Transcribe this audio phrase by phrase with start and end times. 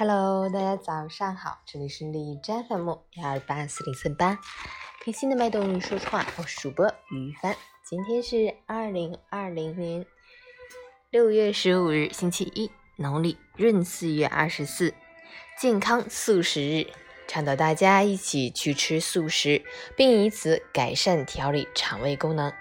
[0.00, 4.38] Hello，大家早上好，这里是李斋 FM 幺二八四零四八，
[5.04, 7.56] 开心的脉动与说话，我是主播于帆。
[7.84, 10.06] 今天是二零二零年
[11.10, 14.94] 六月十五日，星期一，农历闰四月二十四，
[15.60, 16.86] 健康素食日，
[17.26, 19.64] 倡导大家一起去吃素食，
[19.96, 22.52] 并以此改善调理肠胃功能，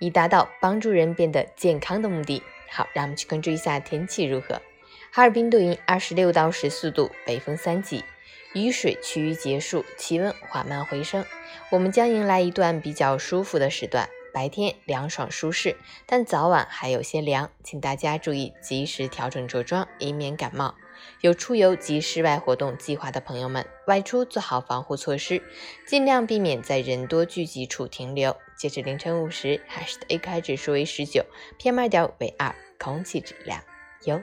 [0.00, 2.42] 以达到帮助人变得健康的目的。
[2.70, 4.62] 好，让我们去关注一下天气如何。
[5.10, 8.04] 哈尔滨多云，二十六到十四度，北风三级，
[8.52, 11.24] 雨水趋于结束，气温缓慢回升。
[11.70, 15.76] 我们将迎来一段比较舒服的时段，白天凉爽舒适，
[16.06, 20.74] 但早晚还有些凉，请大家注意及时调整着装，以免感冒。
[21.20, 25.42] 有出游及室外活动计划的朋友们，外出做好防护措施，
[25.86, 28.36] 尽量避免在人多聚集处停留。
[28.56, 31.24] 截至凌晨五时，海市的 AQI 指数为十九
[31.58, 33.62] ，PM 二点五为二，空气质量
[34.04, 34.20] 优。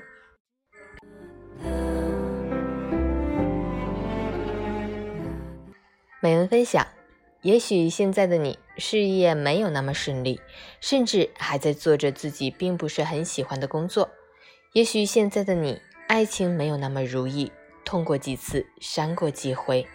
[6.26, 6.88] 美文分享：
[7.44, 10.42] 也许现在的你事业没有那么顺利，
[10.82, 14.08] 甚至还在做着自己并不是很喜欢的工作；
[14.74, 17.52] 也许现在的你爱情没有那么如意，
[17.84, 19.86] 痛过几次，伤过几回，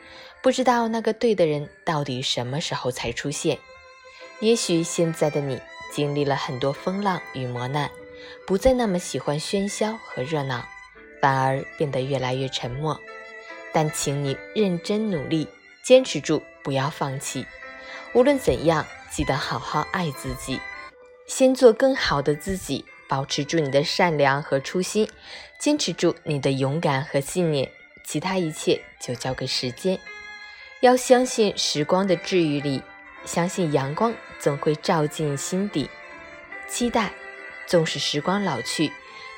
[0.40, 3.56] 不知道那个对的人到底什么时候才出现；
[4.38, 5.60] 也许现在的你
[5.92, 7.90] 经历了很多风浪与磨难，
[8.46, 10.64] 不再那么喜欢喧嚣和热闹，
[11.20, 13.00] 反而变得越来越沉默。
[13.72, 15.48] 但请你认真努力。
[15.90, 17.44] 坚持住，不要放弃。
[18.12, 20.60] 无论怎样，记得好好爱自己，
[21.26, 22.84] 先做更好的自己。
[23.08, 25.10] 保持住你的善良和初心，
[25.58, 27.68] 坚持住你的勇敢和信念，
[28.04, 29.98] 其他一切就交给时间。
[30.78, 32.80] 要相信时光的治愈力，
[33.24, 35.90] 相信阳光总会照进心底。
[36.68, 37.12] 期待，
[37.66, 38.92] 纵使时光老去，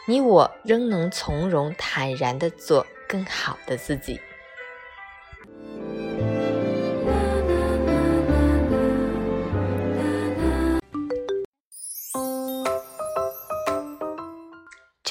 [0.07, 4.21] 你我仍能从容坦然地做更好的自己。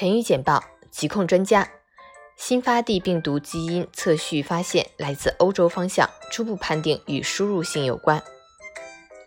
[0.01, 1.69] 晨语简报：疾控专家，
[2.35, 8.19] 新发地病毒基因测序发现来自欧洲方向，初步判定与输入性有关。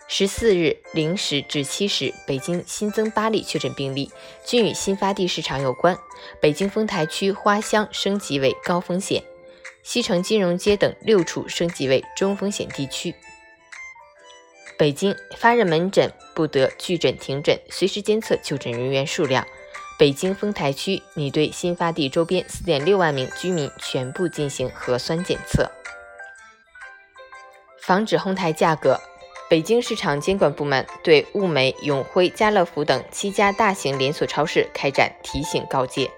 [0.09, 4.11] 十四日零时至七时，北京新增八例确诊病例，
[4.45, 5.97] 均与新发地市场有关。
[6.43, 9.23] 北京丰台区花乡升级为高风险，
[9.85, 13.15] 西城金融街等六处升级为中风险地区。
[14.77, 19.47] 北京发热门诊不得拒诊停诊，随时监测就诊人员数量。
[19.97, 25.71] 北京丰台区拟对新发地周边四点六万名居民全部进行核酸检测。
[27.81, 29.01] 防止哄抬价格，
[29.49, 36.11] 北京市场监管部门对物美、永辉、家乐福等七家大型连锁超市开展提醒告诫。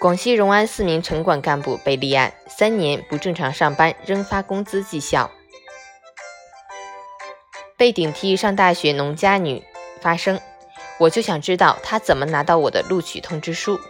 [0.00, 5.30] 广西融安四名城管干部被立案，三年不正常上班仍发工资绩效。
[7.76, 9.62] 被顶替上大学农家女
[10.00, 10.40] 发声。
[11.02, 13.80] 我就想知道他怎么拿到我的录取通知书。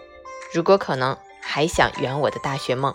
[0.55, 2.95] 如果可能，还想圆我的大学梦。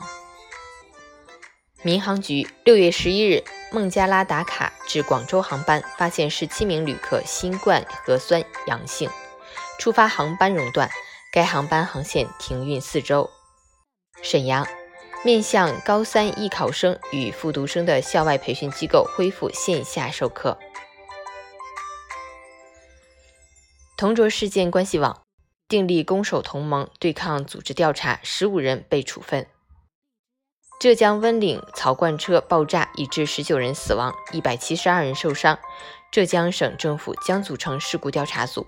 [1.83, 9.07] 民航局六月十一日，孟加拉达卡至广州航班发现十七名旅客新冠核酸阳性，
[9.77, 10.89] 出发航班熔断，
[11.31, 13.29] 该航班航线停运四周。
[14.23, 14.67] 沈阳，
[15.23, 20.57] 面向高三艺考生与复读生的校外培训机构恢复线下授课。
[23.97, 25.23] 同卓事件关系网
[25.67, 29.47] 订立攻守同盟对抗组织调查，十五人被处分。
[30.79, 35.57] 浙江温岭槽罐车爆炸，已致十九人死亡，一百七十二人受伤。
[36.11, 38.67] 浙江省政府将组成事故调查组。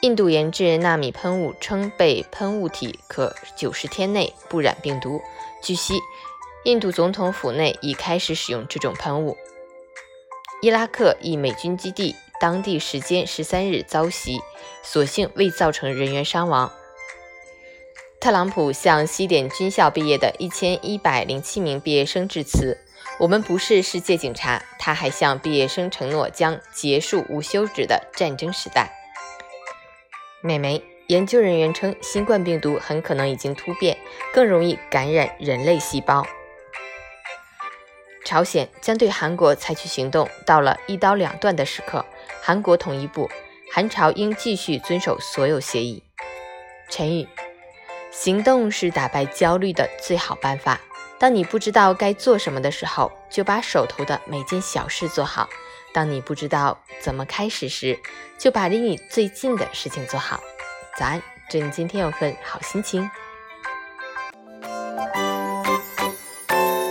[0.00, 5.20] 印度研制纳米喷雾，称被喷雾体可九十天内不染病毒。
[5.62, 6.00] 据悉，
[6.64, 9.36] 印度总统府内已开始使用这种喷雾。
[10.62, 14.40] 伊拉克一美军基地当地时间十三日遭袭，
[14.82, 16.72] 所幸未造成人员伤亡。
[18.18, 22.78] 特朗普向西点军校毕业的一千一百零七名毕业生致辞
[23.20, 28.90] ：“我们不是世界警察。”他还向毕业生承诺将结束无休止的战争时代。
[30.40, 33.98] 美媒研究人员称，新冠病毒很可能已经突变，
[34.32, 36.26] 更容易感染人类细胞。
[38.26, 42.04] 朝鲜将对韩国采取行动，到了一刀两断的时刻，
[42.42, 43.30] 韩国统一部，
[43.72, 46.02] 韩朝应继续遵守所有协议。
[46.90, 47.28] 陈宇，
[48.10, 50.80] 行动是打败焦虑的最好办法。
[51.20, 55.48] 当你不知道该做什么的时候，就把手头的每件小事做好；
[55.94, 57.96] 当你不知道怎么开始时，
[58.36, 60.40] 就把离你最近的事情做好。
[60.98, 63.08] 早安，祝你今天有份好心情。